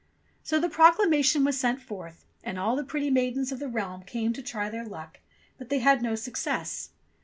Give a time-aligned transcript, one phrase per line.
[0.41, 4.33] So the proclamation was sent forth, and all the pretty maidens of the realm came
[4.33, 5.19] to try their luck;
[5.59, 6.89] but they had no success.